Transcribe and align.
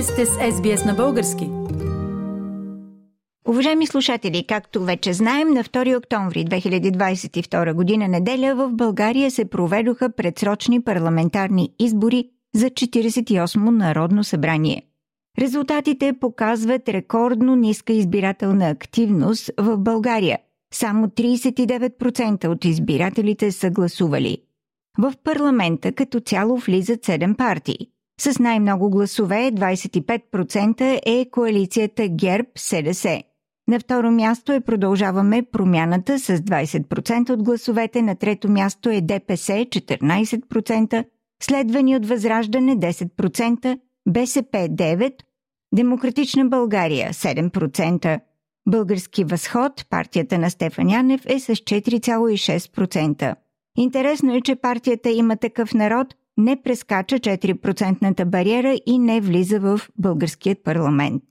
Вие 0.00 0.06
сте 0.06 0.26
с 0.26 0.30
SBS 0.30 0.86
на 0.86 0.94
български. 0.94 1.50
Уважаеми 3.48 3.86
слушатели, 3.86 4.46
както 4.48 4.84
вече 4.84 5.12
знаем, 5.12 5.48
на 5.48 5.64
2 5.64 5.98
октомври 5.98 6.44
2022 6.44 7.72
година 7.74 8.08
неделя 8.08 8.54
в 8.54 8.72
България 8.72 9.30
се 9.30 9.44
проведоха 9.44 10.12
предсрочни 10.12 10.82
парламентарни 10.82 11.68
избори 11.78 12.28
за 12.54 12.66
48-мо 12.66 13.70
Народно 13.70 14.24
събрание. 14.24 14.82
Резултатите 15.38 16.12
показват 16.20 16.88
рекордно 16.88 17.56
ниска 17.56 17.92
избирателна 17.92 18.68
активност 18.68 19.50
в 19.58 19.78
България. 19.78 20.38
Само 20.74 21.06
39% 21.06 22.46
от 22.48 22.64
избирателите 22.64 23.52
са 23.52 23.70
гласували. 23.70 24.38
В 24.98 25.12
парламента 25.24 25.92
като 25.92 26.20
цяло 26.20 26.56
влизат 26.56 27.00
7 27.00 27.36
партии. 27.36 27.90
С 28.20 28.38
най-много 28.38 28.90
гласове 28.90 29.50
25% 29.52 31.00
е 31.06 31.30
коалицията 31.30 32.02
ГЕРБ-СДС. 32.02 33.22
На 33.68 33.80
второ 33.80 34.10
място 34.10 34.52
е 34.52 34.60
продължаваме 34.60 35.42
промяната 35.42 36.18
с 36.18 36.36
20% 36.36 37.30
от 37.30 37.42
гласовете, 37.42 38.02
на 38.02 38.16
трето 38.16 38.48
място 38.48 38.90
е 38.90 39.00
ДПС 39.00 39.52
14%, 39.52 41.04
следвани 41.42 41.96
от 41.96 42.06
Възраждане 42.06 42.76
10%, 42.76 43.80
БСП 44.08 44.58
9%, 44.58 45.12
Демократична 45.74 46.44
България 46.44 47.12
7%, 47.12 48.20
Български 48.68 49.24
възход, 49.24 49.86
партията 49.90 50.38
на 50.38 50.50
Стефан 50.50 50.90
Янев 50.90 51.22
е 51.26 51.40
с 51.40 51.54
4,6%. 51.54 53.34
Интересно 53.78 54.34
е, 54.34 54.40
че 54.40 54.56
партията 54.56 55.10
има 55.10 55.36
такъв 55.36 55.74
народ 55.74 56.14
не 56.40 56.62
прескача 56.62 57.18
4% 57.18 58.24
бариера 58.24 58.76
и 58.86 58.98
не 58.98 59.20
влиза 59.20 59.60
в 59.60 59.80
българският 59.98 60.64
парламент. 60.64 61.22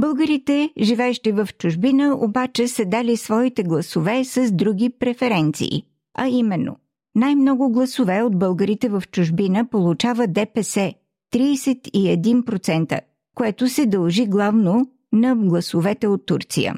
Българите, 0.00 0.70
живеещи 0.80 1.32
в 1.32 1.48
чужбина, 1.58 2.16
обаче 2.20 2.68
са 2.68 2.84
дали 2.84 3.16
своите 3.16 3.62
гласове 3.62 4.24
с 4.24 4.52
други 4.52 4.90
преференции, 4.90 5.82
а 6.18 6.28
именно 6.28 6.76
най-много 7.14 7.70
гласове 7.70 8.22
от 8.22 8.38
българите 8.38 8.88
в 8.88 9.02
чужбина 9.12 9.64
получава 9.64 10.26
ДПС 10.26 10.92
31%, 11.34 13.00
което 13.34 13.68
се 13.68 13.86
дължи 13.86 14.26
главно 14.26 14.86
на 15.12 15.36
гласовете 15.36 16.08
от 16.08 16.26
Турция. 16.26 16.74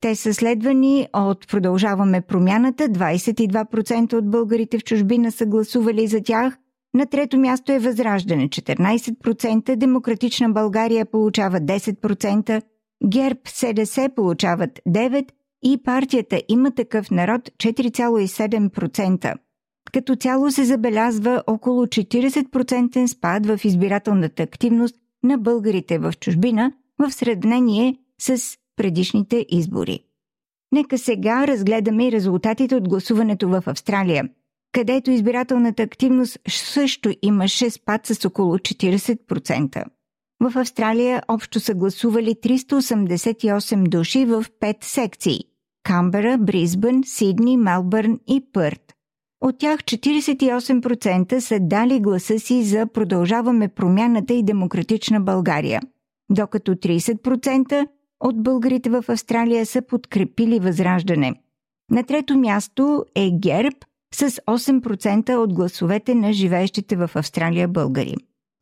Те 0.00 0.14
са 0.14 0.34
следвани 0.34 1.08
от 1.12 1.48
Продължаваме 1.48 2.20
промяната, 2.20 2.88
22% 2.88 4.14
от 4.14 4.30
българите 4.30 4.78
в 4.78 4.84
чужбина 4.84 5.32
са 5.32 5.46
гласували 5.46 6.06
за 6.06 6.22
тях, 6.22 6.58
на 6.94 7.06
трето 7.06 7.38
място 7.38 7.72
е 7.72 7.78
Възраждане. 7.78 8.48
14%, 8.48 9.76
Демократична 9.76 10.50
България 10.50 11.06
получава 11.06 11.60
10%, 11.60 12.62
ГЕРБ 13.06 13.40
СДС 13.46 14.08
получават 14.16 14.80
9% 14.88 15.26
и 15.64 15.82
партията 15.82 16.42
има 16.48 16.70
такъв 16.70 17.10
народ 17.10 17.42
4,7%. 17.48 19.34
Като 19.92 20.16
цяло 20.16 20.50
се 20.50 20.64
забелязва 20.64 21.42
около 21.46 21.86
40% 21.86 23.06
спад 23.06 23.46
в 23.46 23.60
избирателната 23.64 24.42
активност 24.42 24.96
на 25.22 25.38
българите 25.38 25.98
в 25.98 26.12
чужбина 26.20 26.72
в 26.98 27.10
сравнение 27.10 27.96
с 28.20 28.56
предишните 28.76 29.46
избори. 29.48 30.00
Нека 30.72 30.98
сега 30.98 31.46
разгледаме 31.46 32.06
и 32.06 32.12
резултатите 32.12 32.76
от 32.76 32.88
гласуването 32.88 33.48
в 33.48 33.62
Австралия, 33.66 34.28
където 34.72 35.10
избирателната 35.10 35.82
активност 35.82 36.38
също 36.48 37.12
имаше 37.22 37.70
спад 37.70 38.06
с 38.06 38.24
около 38.24 38.58
40%. 38.58 39.84
В 40.40 40.58
Австралия 40.58 41.22
общо 41.28 41.60
са 41.60 41.74
гласували 41.74 42.34
388 42.34 43.88
души 43.88 44.24
в 44.24 44.44
5 44.60 44.84
секции– 44.84 45.38
Камбера, 45.84 46.38
Бризбън, 46.38 47.02
Сидни, 47.04 47.56
Мелбърн 47.56 48.18
и 48.28 48.42
Пърт. 48.52 48.92
От 49.40 49.58
тях 49.58 49.80
48% 49.80 51.38
са 51.38 51.58
дали 51.60 52.00
гласа 52.00 52.38
си 52.38 52.62
за 52.62 52.86
Продължаваме 52.86 53.68
промяната 53.68 54.34
и 54.34 54.42
демократична 54.42 55.20
България, 55.20 55.80
докато 56.30 56.74
30% 56.74 57.86
от 58.20 58.42
българите 58.42 58.90
в 58.90 59.04
Австралия 59.08 59.66
са 59.66 59.82
подкрепили 59.82 60.58
възраждане. 60.58 61.34
На 61.90 62.02
трето 62.04 62.38
място 62.38 63.04
е 63.14 63.30
ГЕРБ 63.30 63.76
с 64.14 64.30
8% 64.30 65.36
от 65.36 65.54
гласовете 65.54 66.14
на 66.14 66.32
живеещите 66.32 66.96
в 66.96 67.10
Австралия 67.14 67.68
българи. 67.68 68.14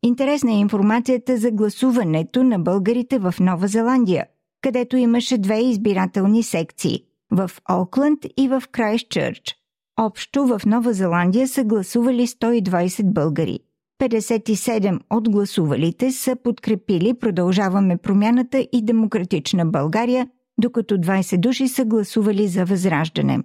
Интересна 0.03 0.53
е 0.53 0.59
информацията 0.59 1.37
за 1.37 1.51
гласуването 1.51 2.45
на 2.45 2.59
българите 2.59 3.19
в 3.19 3.34
Нова 3.41 3.69
Зеландия, 3.69 4.27
където 4.62 4.97
имаше 4.97 5.39
две 5.39 5.61
избирателни 5.61 6.43
секции– 6.43 7.01
в 7.31 7.51
Окланд 7.71 8.19
и 8.37 8.49
в 8.49 8.62
Крайстчърч. 8.73 9.57
Общо 10.01 10.47
в 10.47 10.61
Нова 10.67 10.93
Зеландия 10.93 11.49
са 11.49 11.65
гласували 11.65 12.27
120 12.27 13.13
българи. 13.13 13.59
57 14.03 15.01
от 15.11 15.31
гласувалите 15.31 16.13
са 16.13 16.37
подкрепили 16.37 17.15
Продължаваме 17.15 17.97
промяната 17.97 18.67
и 18.73 18.84
Демократична 18.84 19.67
България, 19.67 20.28
докато 20.59 20.95
20 20.95 21.39
души 21.39 21.69
са 21.69 21.84
гласували 21.84 22.49
за 22.49 22.65
Възраждане. 22.65 23.41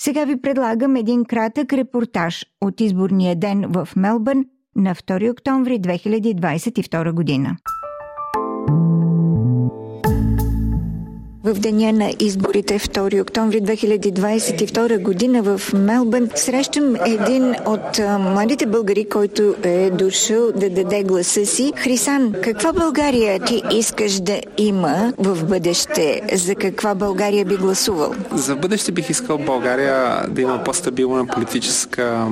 Сега 0.00 0.24
ви 0.24 0.40
предлагам 0.40 0.96
един 0.96 1.24
кратък 1.24 1.72
репортаж 1.72 2.46
от 2.60 2.80
изборния 2.80 3.36
ден 3.36 3.64
в 3.68 3.88
Мелбърн 3.96 4.44
на 4.76 4.94
2 4.94 5.32
октомври 5.32 5.80
2022 5.80 7.12
година. 7.12 7.56
В 11.44 11.54
деня 11.54 11.92
на 11.92 12.12
изборите 12.20 12.78
2 12.78 13.22
октомври 13.22 13.62
2022 13.62 15.02
година 15.02 15.42
в 15.42 15.60
Мелбърн 15.74 16.30
срещам 16.34 16.96
един 17.06 17.54
от 17.66 17.98
младите 18.20 18.66
българи, 18.66 19.04
който 19.04 19.54
е 19.62 19.90
дошъл 19.90 20.52
да 20.52 20.70
даде 20.70 21.02
гласа 21.02 21.46
си. 21.46 21.72
Хрисан, 21.76 22.34
каква 22.42 22.72
България 22.72 23.40
ти 23.40 23.62
искаш 23.72 24.20
да 24.20 24.40
има 24.58 25.12
в 25.18 25.44
бъдеще? 25.44 26.20
За 26.34 26.54
каква 26.54 26.94
България 26.94 27.44
би 27.44 27.56
гласувал? 27.56 28.14
За 28.32 28.56
бъдеще 28.56 28.92
бих 28.92 29.10
искал 29.10 29.38
България 29.38 30.26
да 30.28 30.42
има 30.42 30.64
по-стабилна 30.64 31.26
политическа 31.26 32.26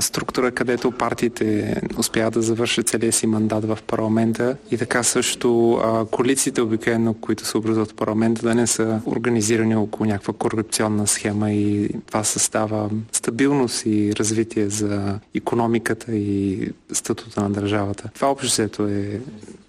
структура, 0.00 0.50
където 0.50 0.90
партиите 0.90 1.76
успяват 1.98 2.34
да 2.34 2.42
завършат 2.42 2.88
целия 2.88 3.12
си 3.12 3.26
мандат 3.26 3.64
в 3.64 3.78
парламента 3.86 4.56
и 4.70 4.78
така 4.78 5.02
също 5.02 5.80
коалициите 6.10 6.62
обикновено, 6.62 7.14
които 7.14 7.46
се 7.46 7.58
образуват 7.58 7.90
в 7.90 7.94
парламента, 7.94 8.53
не 8.54 8.66
са 8.66 9.00
организирани 9.06 9.76
около 9.76 10.06
някаква 10.06 10.32
корупционна 10.32 11.06
схема 11.06 11.52
и 11.52 11.88
това 12.06 12.24
състава 12.24 12.90
стабилност 13.12 13.86
и 13.86 14.12
развитие 14.16 14.68
за 14.68 15.18
економиката 15.34 16.16
и 16.16 16.68
статута 16.92 17.42
на 17.42 17.50
държавата. 17.50 18.10
Това 18.14 18.30
обществото 18.30 18.86
е 18.88 19.20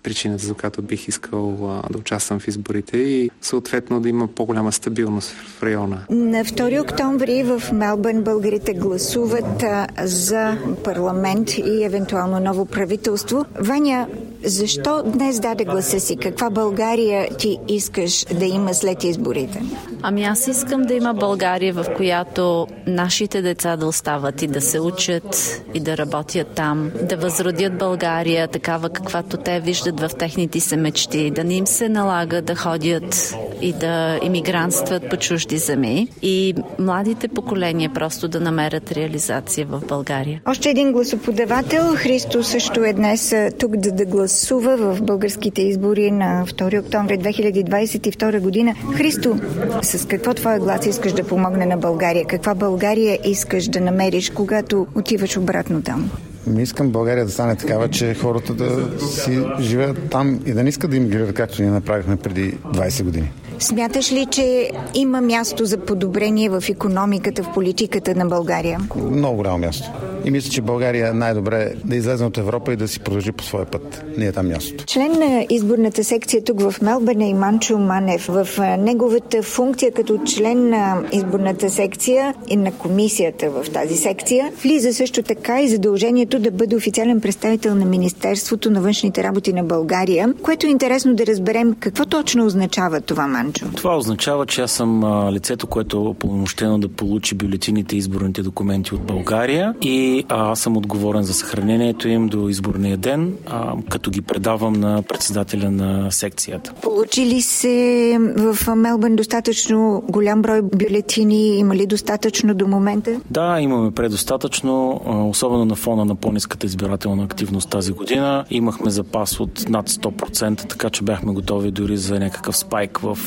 причината, 0.03 0.45
за 0.45 0.53
която 0.53 0.81
бих 0.81 1.07
искал 1.07 1.81
да 1.91 1.97
участвам 1.97 2.39
в 2.39 2.47
изборите 2.47 2.97
и 2.97 3.29
съответно 3.41 4.01
да 4.01 4.09
има 4.09 4.27
по-голяма 4.27 4.71
стабилност 4.71 5.29
в 5.29 5.63
района. 5.63 6.05
На 6.09 6.45
2 6.45 6.81
октомври 6.81 7.43
в 7.43 7.71
Мелбърн 7.73 8.23
българите 8.23 8.73
гласуват 8.73 9.63
за 10.03 10.57
парламент 10.83 11.57
и 11.57 11.83
евентуално 11.83 12.39
ново 12.39 12.65
правителство. 12.65 13.45
Ваня, 13.59 14.07
защо 14.45 15.03
днес 15.03 15.39
даде 15.39 15.65
гласа 15.65 15.99
си? 15.99 16.15
Каква 16.17 16.49
България 16.49 17.37
ти 17.37 17.57
искаш 17.67 18.25
да 18.39 18.45
има 18.45 18.73
след 18.73 19.03
изборите? 19.03 19.61
Ами 20.01 20.23
аз 20.23 20.47
искам 20.47 20.81
да 20.81 20.93
има 20.93 21.13
България, 21.13 21.73
в 21.73 21.85
която 21.97 22.67
нашите 22.87 23.41
деца 23.41 23.77
да 23.77 23.87
остават 23.87 24.41
и 24.41 24.47
да 24.47 24.61
се 24.61 24.79
учат 24.79 25.61
и 25.73 25.79
да 25.79 25.97
работят 25.97 26.47
там, 26.47 26.91
да 27.01 27.17
възродят 27.17 27.77
България 27.77 28.47
такава 28.47 28.89
каквато 28.89 29.37
те 29.37 29.59
виждат 29.59 29.99
в 29.99 30.09
техните 30.19 30.59
се 30.59 30.77
мечти, 30.77 31.31
да 31.31 31.43
не 31.43 31.53
им 31.53 31.67
се 31.67 31.89
налага 31.89 32.41
да 32.41 32.55
ходят 32.55 33.35
и 33.61 33.73
да 33.73 34.19
иммигрантстват 34.23 35.09
по 35.09 35.17
чужди 35.17 35.57
земи 35.57 36.07
и 36.21 36.53
младите 36.79 37.27
поколения 37.27 37.91
просто 37.93 38.27
да 38.27 38.39
намерят 38.39 38.91
реализация 38.91 39.65
в 39.65 39.81
България. 39.87 40.41
Още 40.45 40.69
един 40.69 40.91
гласоподавател, 40.91 41.83
Христо 41.95 42.43
също 42.43 42.83
е 42.83 42.93
днес 42.93 43.33
тук 43.59 43.77
да, 43.77 43.91
да 43.91 44.05
гласува 44.05 44.34
в 44.77 45.01
българските 45.01 45.61
избори 45.61 46.11
на 46.11 46.45
2 46.45 46.79
октомври 46.79 47.19
2022 47.19 48.39
година. 48.39 48.75
Христо, 48.95 49.39
с 49.81 50.07
какво 50.07 50.33
твоя 50.33 50.59
глас 50.59 50.85
искаш 50.85 51.13
да 51.13 51.23
помогне 51.23 51.65
на 51.65 51.77
България? 51.77 52.25
Каква 52.25 52.55
България 52.55 53.19
искаш 53.25 53.67
да 53.67 53.81
намериш, 53.81 54.29
когато 54.29 54.87
отиваш 54.95 55.37
обратно 55.37 55.81
там? 55.81 56.11
Ми 56.47 56.63
искам 56.63 56.89
България 56.89 57.25
да 57.25 57.31
стане 57.31 57.55
такава, 57.55 57.89
че 57.89 58.13
хората 58.13 58.53
да 58.53 58.99
си 58.99 59.39
живеят 59.59 60.09
там 60.09 60.39
и 60.45 60.51
да 60.51 60.63
не 60.63 60.69
искат 60.69 60.91
да 60.91 60.97
иммигрират, 60.97 61.33
както 61.33 61.61
ние 61.61 61.71
направихме 61.71 62.15
преди 62.15 62.57
20 62.73 63.03
години. 63.03 63.31
Смяташ 63.59 64.11
ли, 64.11 64.25
че 64.31 64.71
има 64.93 65.21
място 65.21 65.65
за 65.65 65.77
подобрение 65.77 66.49
в 66.49 66.63
економиката, 66.69 67.43
в 67.43 67.53
политиката 67.53 68.15
на 68.15 68.25
България? 68.25 68.79
Много 69.11 69.35
голямо 69.35 69.57
място. 69.57 69.91
И 70.25 70.31
мисля, 70.31 70.51
че 70.51 70.61
България 70.61 71.09
е 71.09 71.13
най-добре 71.13 71.73
да 71.85 71.95
излезе 71.95 72.25
от 72.25 72.37
Европа 72.37 72.73
и 72.73 72.75
да 72.75 72.87
си 72.87 72.99
продължи 72.99 73.31
по 73.31 73.43
своя 73.43 73.65
път. 73.65 74.05
Не 74.17 74.25
е 74.25 74.31
там 74.31 74.47
мястото. 74.47 74.85
Член 74.85 75.11
на 75.11 75.45
изборната 75.49 76.03
секция 76.03 76.43
тук 76.43 76.61
в 76.61 76.81
Мелбърн 76.81 77.21
е 77.21 77.33
Манчо 77.33 77.77
Манев. 77.77 78.25
В 78.25 78.47
неговата 78.79 79.43
функция 79.43 79.91
като 79.91 80.19
член 80.27 80.69
на 80.69 81.03
изборната 81.11 81.69
секция 81.69 82.33
и 82.47 82.55
на 82.55 82.71
комисията 82.71 83.49
в 83.49 83.69
тази 83.69 83.95
секция 83.95 84.51
влиза 84.63 84.93
също 84.93 85.23
така 85.23 85.61
и 85.61 85.67
задължението 85.67 86.39
да 86.39 86.51
бъде 86.51 86.75
официален 86.75 87.21
представител 87.21 87.75
на 87.75 87.85
Министерството 87.85 88.71
на 88.71 88.81
външните 88.81 89.23
работи 89.23 89.53
на 89.53 89.63
България, 89.63 90.33
което 90.41 90.67
е 90.67 90.69
интересно 90.69 91.15
да 91.15 91.25
разберем 91.25 91.75
какво 91.79 92.05
точно 92.05 92.45
означава 92.45 93.01
това, 93.01 93.27
Манчо. 93.27 93.65
Това 93.75 93.97
означава, 93.97 94.45
че 94.45 94.61
аз 94.61 94.71
съм 94.71 95.03
лицето, 95.31 95.67
което 95.67 96.15
е 96.61 96.65
да 96.65 96.87
получи 96.87 97.35
бюлетините 97.35 97.95
и 97.95 97.97
изборните 97.97 98.43
документи 98.43 98.95
от 98.95 99.01
България 99.01 99.73
и 99.81 100.14
аз 100.29 100.59
съм 100.59 100.77
отговорен 100.77 101.23
за 101.23 101.33
съхранението 101.33 102.07
им 102.07 102.27
до 102.27 102.49
изборния 102.49 102.97
ден, 102.97 103.33
а, 103.45 103.73
като 103.89 104.11
ги 104.11 104.21
предавам 104.21 104.73
на 104.73 105.01
председателя 105.01 105.71
на 105.71 106.11
секцията. 106.11 106.73
Получи 106.81 107.25
ли 107.25 107.41
се 107.41 108.17
в 108.37 108.75
Мелбърн 108.75 109.15
достатъчно 109.15 110.03
голям 110.09 110.41
брой 110.41 110.61
бюлетини? 110.61 111.57
Има 111.57 111.75
ли 111.75 111.85
достатъчно 111.85 112.53
до 112.53 112.67
момента? 112.67 113.21
Да, 113.29 113.57
имаме 113.61 113.91
предостатъчно, 113.91 115.01
особено 115.29 115.65
на 115.65 115.75
фона 115.75 116.05
на 116.05 116.15
по-низката 116.15 116.65
избирателна 116.65 117.23
активност 117.23 117.69
тази 117.69 117.91
година. 117.91 118.45
Имахме 118.49 118.89
запас 118.89 119.39
от 119.39 119.69
над 119.69 119.89
100%, 119.89 120.69
така 120.69 120.89
че 120.89 121.03
бяхме 121.03 121.33
готови 121.33 121.71
дори 121.71 121.97
за 121.97 122.19
някакъв 122.19 122.57
спайк 122.57 122.97
в 122.97 123.17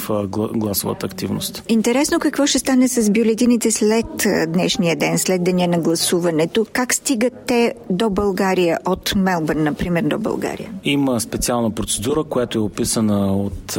гласовата 0.55 1.07
активност. 1.07 1.63
Интересно 1.69 2.19
какво 2.19 2.47
ще 2.47 2.59
стане 2.59 2.89
с 2.89 3.11
бюлетините 3.11 3.71
след 3.71 4.07
днешния 4.49 4.97
ден, 4.97 5.19
след 5.19 5.45
деня 5.45 5.67
на 5.67 5.79
гласуването. 5.79 6.67
Как 6.79 6.95
стигат 6.95 7.33
те 7.47 7.75
до 7.91 8.11
България 8.11 8.79
от 8.87 9.15
Мелбърн, 9.17 9.63
например, 9.63 10.03
до 10.03 10.19
България? 10.19 10.71
Има 10.85 11.21
специална 11.21 11.71
процедура, 11.71 12.25
която 12.25 12.59
е 12.59 12.61
описана 12.61 13.37
от, 13.37 13.77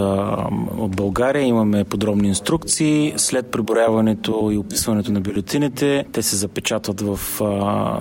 от 0.77 0.95
България. 0.95 1.43
Имаме 1.43 1.83
подробни 1.83 2.27
инструкции. 2.27 3.13
След 3.17 3.51
преброяването 3.51 4.49
и 4.53 4.57
описването 4.57 5.11
на 5.11 5.21
бюлетините, 5.21 6.05
те 6.11 6.21
се 6.21 6.35
запечатват 6.35 7.01
в 7.01 7.19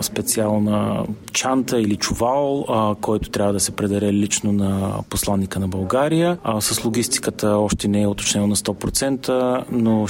специална 0.00 1.06
чанта 1.32 1.80
или 1.80 1.96
чувал, 1.96 2.64
който 3.00 3.30
трябва 3.30 3.52
да 3.52 3.60
се 3.60 3.72
предаде 3.72 4.12
лично 4.12 4.52
на 4.52 4.94
посланника 5.10 5.60
на 5.60 5.68
България. 5.68 6.38
с 6.60 6.84
логистиката 6.84 7.48
още 7.48 7.88
не 7.88 8.02
е 8.02 8.06
уточнено 8.06 8.46
на 8.46 8.56
100%, 8.56 9.64
но 9.70 10.06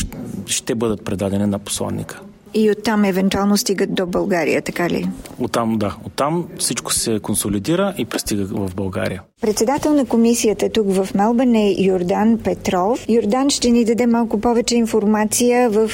ще 0.46 0.74
бъдат 0.74 1.04
предадени 1.04 1.46
на 1.46 1.58
посланника. 1.58 2.20
И 2.54 2.70
оттам 2.70 3.04
евентуално 3.04 3.56
стигат 3.56 3.94
до 3.94 4.06
България, 4.06 4.62
така 4.62 4.90
ли? 4.90 5.08
Оттам, 5.38 5.78
да. 5.78 5.96
Оттам 6.04 6.48
всичко 6.58 6.92
се 6.92 7.20
консолидира 7.20 7.94
и 7.98 8.04
пристига 8.04 8.44
в 8.44 8.74
България. 8.74 9.22
Председател 9.40 9.94
на 9.94 10.04
комисията 10.04 10.68
тук 10.68 10.86
в 10.92 11.08
Мелбърн 11.14 11.54
е 11.54 11.74
Йордан 11.78 12.38
Петров. 12.44 13.06
Йордан 13.08 13.50
ще 13.50 13.70
ни 13.70 13.84
даде 13.84 14.06
малко 14.06 14.40
повече 14.40 14.76
информация 14.76 15.70
в 15.70 15.90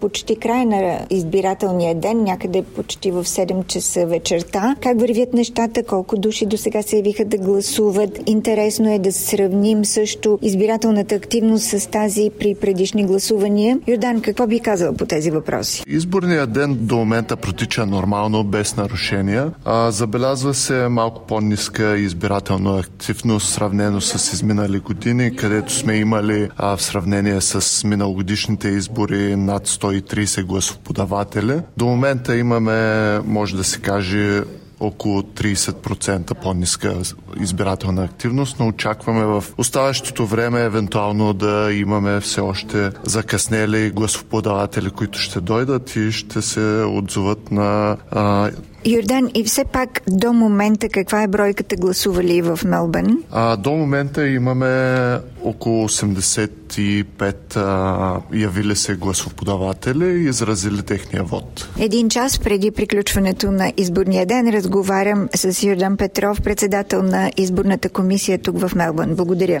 почти 0.00 0.36
края 0.36 0.66
на 0.66 0.98
избирателния 1.10 1.94
ден, 1.94 2.22
някъде 2.22 2.62
почти 2.62 3.10
в 3.10 3.24
7 3.24 3.66
часа 3.66 4.06
вечерта. 4.06 4.76
Как 4.80 5.00
вървят 5.00 5.32
нещата, 5.32 5.84
колко 5.84 6.16
души 6.16 6.46
до 6.46 6.56
сега 6.56 6.82
се 6.82 6.96
явиха 6.96 7.24
да 7.24 7.38
гласуват. 7.38 8.20
Интересно 8.26 8.92
е 8.92 8.98
да 8.98 9.12
сравним 9.12 9.84
също 9.84 10.38
избирателната 10.42 11.14
активност 11.14 11.64
с 11.64 11.90
тази 11.90 12.30
при 12.38 12.54
предишни 12.54 13.04
гласувания. 13.04 13.78
Йордан, 13.88 14.20
какво 14.20 14.46
би 14.46 14.60
казал 14.60 14.94
по 14.94 15.06
тези 15.06 15.30
въпроси? 15.30 15.84
Изборният 15.86 16.52
ден 16.52 16.78
до 16.80 16.96
момента 16.96 17.36
протича 17.36 17.86
нормално, 17.86 18.44
без 18.44 18.76
нарушения. 18.76 19.52
А, 19.64 19.90
забелязва 19.90 20.54
се 20.54 20.88
малко 20.88 21.22
по-ниска 21.26 21.98
избирателна 21.98 22.71
активност, 22.78 23.48
сравнено 23.48 24.00
с 24.00 24.32
изминали 24.32 24.78
години, 24.78 25.36
където 25.36 25.72
сме 25.72 25.96
имали 25.96 26.48
а, 26.56 26.76
в 26.76 26.82
сравнение 26.82 27.40
с 27.40 27.84
миналогодишните 27.84 28.68
избори 28.68 29.36
над 29.36 29.68
130 29.68 30.44
гласоподаватели. 30.44 31.60
До 31.76 31.84
момента 31.84 32.36
имаме, 32.36 33.18
може 33.20 33.56
да 33.56 33.64
се 33.64 33.80
каже, 33.80 34.42
около 34.82 35.22
30% 35.22 36.34
по-ниска 36.34 36.94
избирателна 37.40 38.04
активност, 38.04 38.56
но 38.60 38.68
очакваме 38.68 39.24
в 39.24 39.44
оставащото 39.58 40.26
време 40.26 40.60
евентуално 40.60 41.32
да 41.32 41.72
имаме 41.72 42.20
все 42.20 42.40
още 42.40 42.90
закъснели 43.02 43.90
гласоподаватели, 43.90 44.90
които 44.90 45.18
ще 45.18 45.40
дойдат 45.40 45.96
и 45.96 46.12
ще 46.12 46.42
се 46.42 46.84
отзоват 46.88 47.50
на 47.50 47.96
а, 48.10 48.50
Йордан, 48.84 49.30
и 49.34 49.44
все 49.44 49.64
пак 49.64 50.02
до 50.08 50.32
момента 50.32 50.88
каква 50.88 51.22
е 51.22 51.28
бройката 51.28 51.76
гласували 51.76 52.42
в 52.42 52.60
Мелбърн? 52.64 53.18
А, 53.30 53.56
до 53.56 53.70
момента 53.70 54.28
имаме 54.28 55.18
около 55.44 55.88
85 55.88 57.56
а, 57.56 58.20
явили 58.32 58.76
се 58.76 58.94
гласоподаватели 58.94 60.04
и 60.04 60.28
изразили 60.28 60.82
техния 60.82 61.24
вод. 61.24 61.68
Един 61.78 62.08
час 62.08 62.38
преди 62.38 62.70
приключването 62.70 63.50
на 63.50 63.72
изборния 63.76 64.26
ден 64.26 64.48
разговарям 64.48 65.28
с 65.34 65.62
Йордан 65.62 65.96
Петров, 65.96 66.42
председател 66.42 67.02
на 67.02 67.30
изборната 67.36 67.88
комисия 67.88 68.38
тук 68.38 68.58
в 68.58 68.74
Мелбърн. 68.74 69.14
Благодаря. 69.14 69.60